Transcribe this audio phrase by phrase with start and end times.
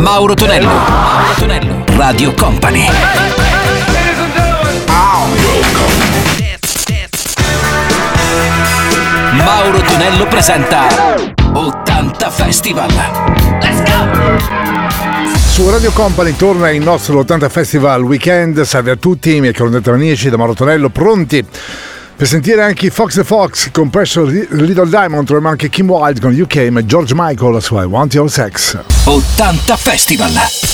[0.00, 0.66] Mauro Tonello.
[0.66, 1.84] Mauro Tonello.
[1.96, 2.88] Radio Company.
[9.32, 10.86] Mauro Tonello presenta
[11.52, 12.90] 80 Festival.
[13.60, 15.38] Let's go!
[15.50, 18.62] Su Radio Company torna il nostro 80 Festival Weekend.
[18.62, 21.44] Salve a tutti, miei cronetto amici da Mauro Tonello, pronti
[22.20, 26.38] per sentire anche Fox the Fox con Pressure Little Diamond, troviamo anche Kim Wilde con
[26.38, 28.78] UK e George Michael su I Want Your Sex.
[29.04, 30.69] 80 Festival!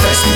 [0.00, 0.35] 探して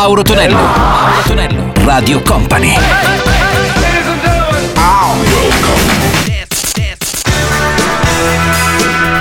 [0.00, 0.54] Mauro Tonello.
[0.54, 1.72] Mauro Tonello.
[1.84, 2.72] Radio Company.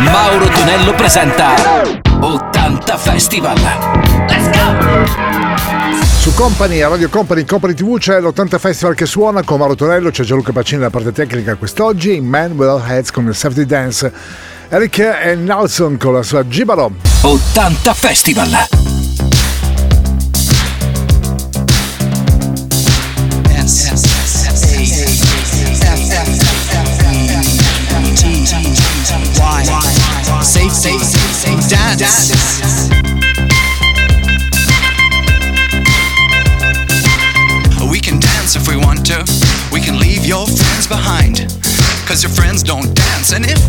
[0.02, 1.56] Mauro Tonello presenta
[2.20, 3.60] 80 Festival.
[4.30, 5.96] Let's go!
[6.20, 10.12] Su Company, a Radio Company, Company TV c'è l'80 Festival che suona con Mauro Tonello,
[10.12, 14.14] c'è Gianluca Pacini alla parte tecnica quest'oggi, Man Without Heads con il Safety Dance,
[14.70, 16.92] Eric e Nelson con la sua Gibalo.
[17.24, 18.87] 80 Festival.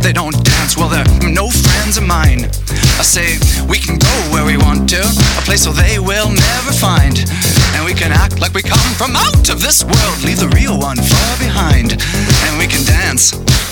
[0.02, 2.44] They don't dance, well, they're no friends of mine.
[2.98, 3.38] I say,
[3.68, 7.18] we can go where we want to, a place where they will never find.
[7.74, 10.78] And we can act like we come from out of this world, leave the real
[10.78, 11.92] one far behind.
[11.92, 13.67] And we can dance.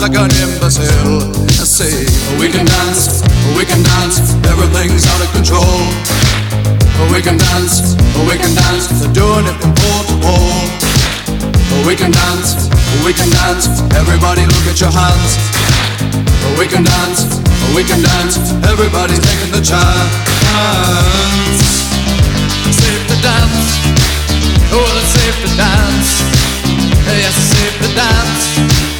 [0.00, 1.20] Like an imbecile.
[1.60, 1.92] I say,
[2.40, 3.20] we can dance,
[3.52, 5.84] we can dance, everything's out of control.
[7.12, 10.64] We can dance, we can dance, they're doing it from pole to pole.
[11.84, 12.72] We can dance,
[13.04, 15.36] we can dance, everybody look at your hands.
[16.56, 17.28] We can dance,
[17.76, 20.16] we can dance, everybody's taking the chance.
[22.72, 23.68] Safe to dance.
[24.72, 26.24] Oh, it's safe to dance.
[27.04, 28.99] Yes, it's safe to dance.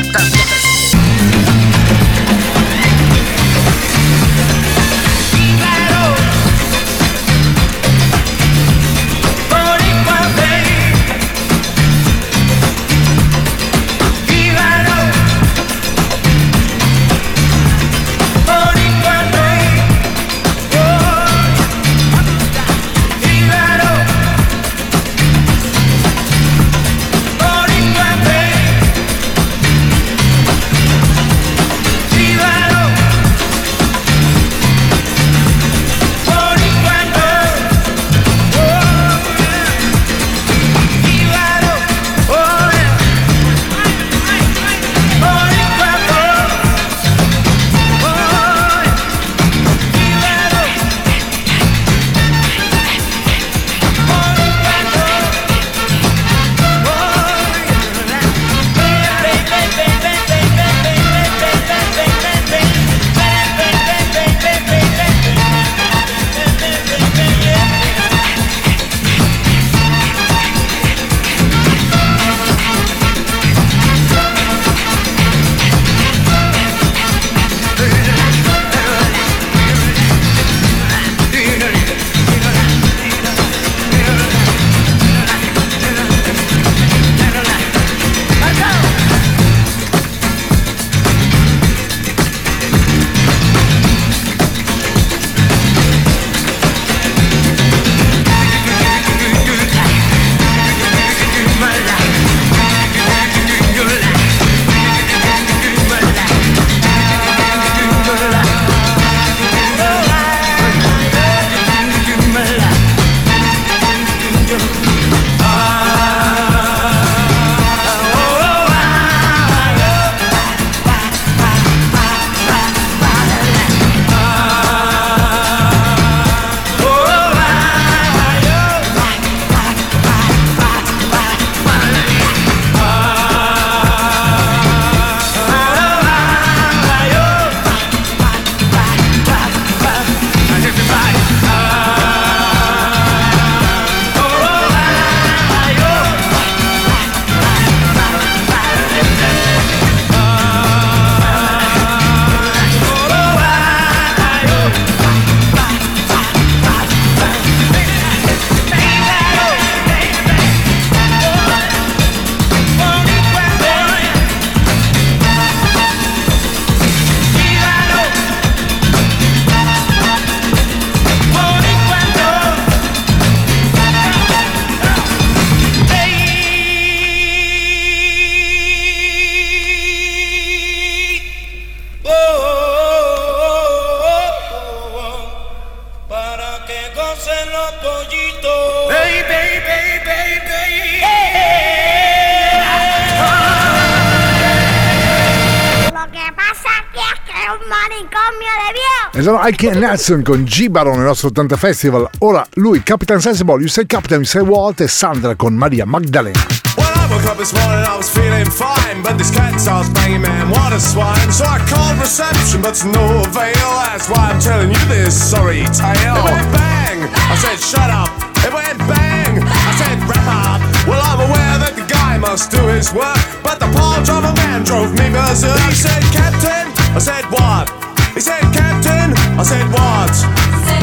[199.13, 202.09] E allora Ike Nelson con Gibaro nel nostro 80 Festival.
[202.19, 206.39] Ora lui, Capitan Sensible, You Say Captain, You Say What e Sandra con Maria Magdalena.
[206.77, 210.21] Well, I woke up this morning, I was feeling fine, but this cat starts banging,
[210.21, 211.29] man, what a swine.
[211.29, 213.69] So I called reception, but to no avail.
[213.91, 216.15] That's why I'm telling you this sorry tale.
[216.15, 218.15] It went bang, I said shut up.
[218.47, 220.87] It went bang, I said wrap up.
[220.87, 224.63] Well, I'm aware that the guy must do his work, but the paw driver man
[224.63, 225.59] drove me berserk.
[225.67, 227.90] He said, Captain, I said what?
[228.13, 230.80] He said, Captain, I said what?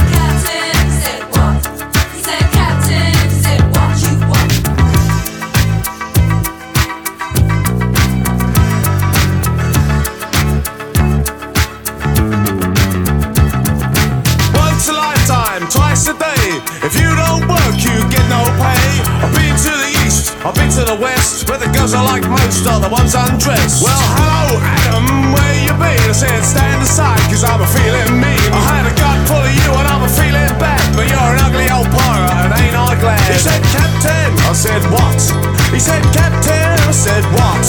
[20.49, 23.85] I've been to the west, where the girls I like most are the ones undressed.
[23.85, 26.09] Well, hello, Adam, where you been?
[26.09, 28.49] I said, stand aside, cause I'm a feeling mean.
[28.57, 31.45] I had a gut full of you and I'm a feeling bad, but you're an
[31.45, 33.21] ugly old pirate, and ain't I glad?
[33.29, 35.21] He said, Captain, I said, what?
[35.69, 37.65] He said, Captain, I said, what?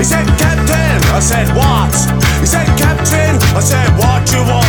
[0.00, 1.92] He said, Captain, I said, what?
[2.40, 4.61] He said, Captain, I said, what you want?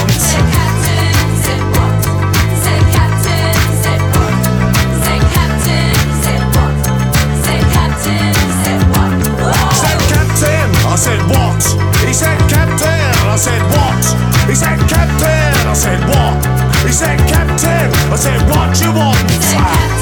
[13.33, 14.05] I said what?
[14.47, 16.85] He said Captain, I said what?
[16.85, 19.92] He said Captain, I said what you want?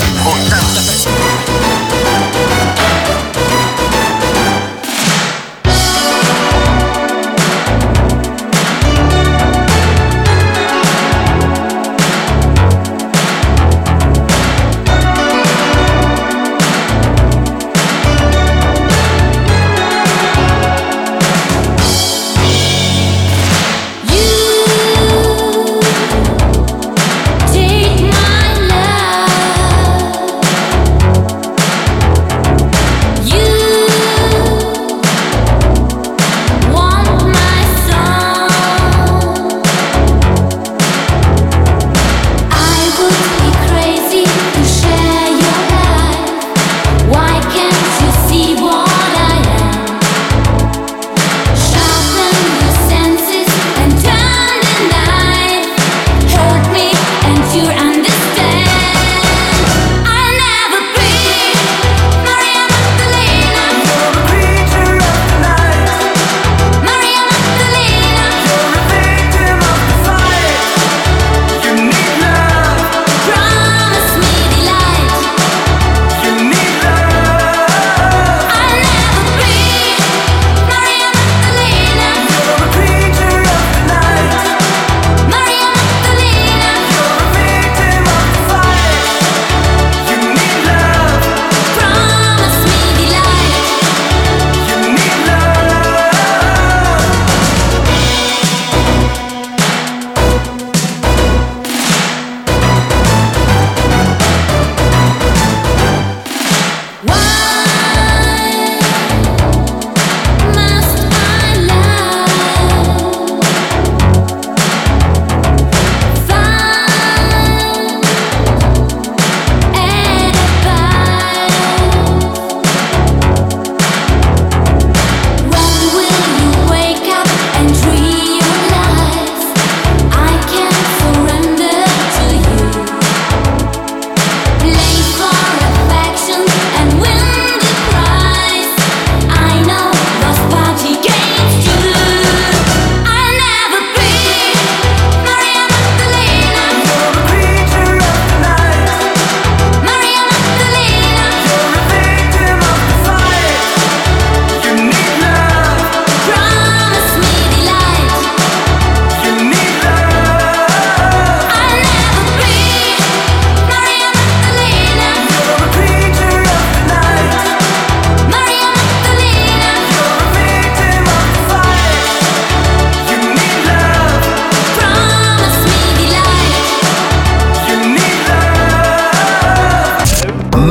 [0.00, 1.67] 80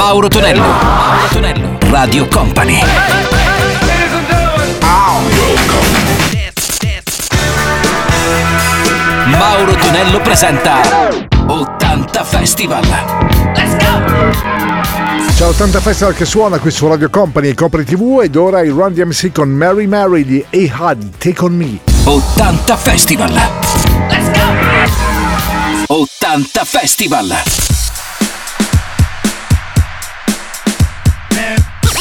[0.07, 0.61] Mauro Tonello.
[0.61, 1.77] Mauro Tonello.
[1.89, 2.79] Radio Company.
[9.25, 10.79] Mauro Tonello presenta
[11.45, 12.87] 80 Festival.
[13.53, 15.33] Let's go!
[15.35, 18.71] Ciao 80 Festival che suona qui su Radio Company e Copri TV ed ora il
[18.71, 21.79] Run DMC con Mary Mary di Ehad Take On Me.
[22.05, 23.33] 80 Festival.
[24.09, 25.93] Let's go!
[25.93, 27.86] 80 Festival.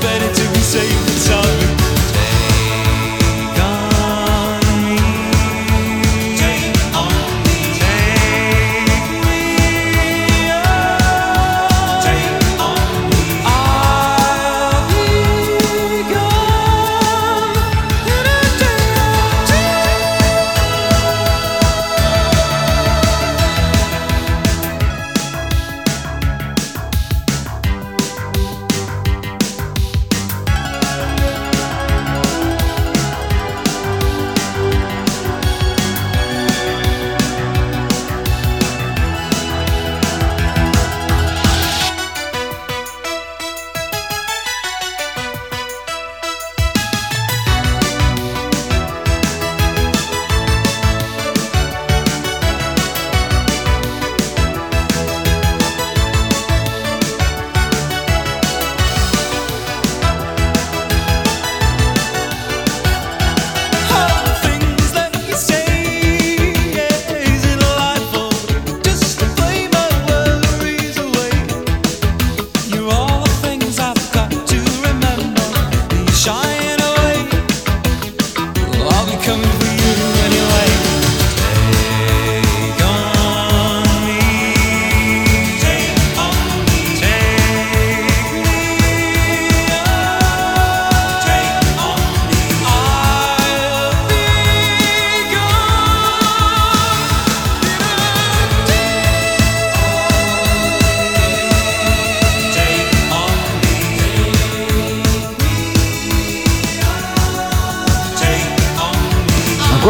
[0.00, 0.37] but it's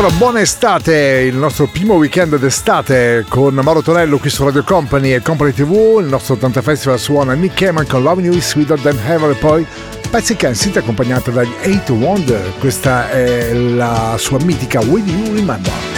[0.09, 5.13] Allora, buona estate, il nostro primo weekend d'estate con Mauro Tonello qui su Radio Company
[5.13, 8.81] e Company TV, il nostro 80 Festival suona Nick Cameron con Love New Is Sweeter
[8.81, 9.67] Than Ever e poi
[10.09, 15.98] Patsy Kensington accompagnata dagli 8 Wonder, questa è la sua mitica Will You Remember?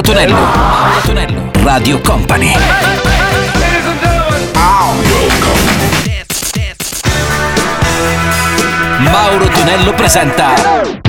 [0.00, 2.54] Mauro Tonello, Radio Company.
[9.00, 10.54] Mauro Tonello presenta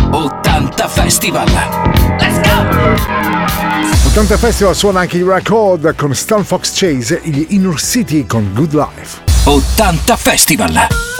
[0.09, 1.49] 80 Festival.
[2.19, 4.09] Let's go!
[4.09, 8.51] 80 Festival suona anche il record con Stan Fox Chase e gli Inner City con
[8.53, 9.21] Good Life.
[9.45, 11.10] 80 Festival.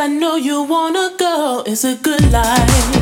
[0.00, 1.62] I know you wanna go.
[1.66, 2.99] It's a good life.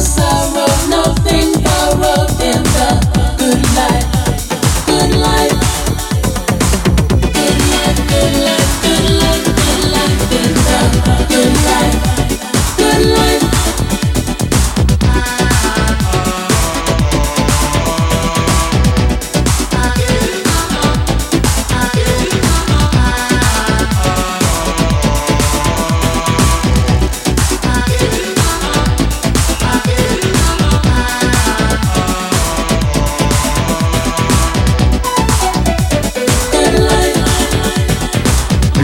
[0.00, 2.88] sorrow, nothing borrowed in the
[3.38, 5.59] good life, good life.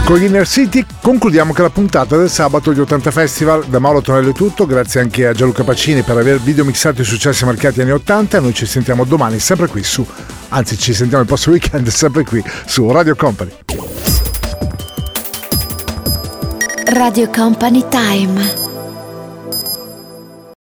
[0.07, 4.31] Con Inner City concludiamo che la puntata del sabato di 80 Festival da Mauro Tonello
[4.31, 8.39] è tutto, grazie anche a Gianluca Pacini per aver videomixato i successi marcati anni 80
[8.39, 10.07] noi ci sentiamo domani sempre qui su,
[10.51, 13.51] anzi ci sentiamo il prossimo weekend sempre qui su Radio Company.
[16.85, 18.66] Radio Company Time.